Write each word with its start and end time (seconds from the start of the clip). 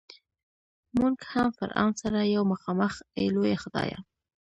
مونږ 0.97 1.15
هم 1.31 1.47
فرعون 1.57 1.93
سره 2.01 2.19
یو 2.35 2.43
مخامخ 2.53 2.93
ای 3.17 3.25
لویه 3.35 3.57
خدایه. 3.63 3.97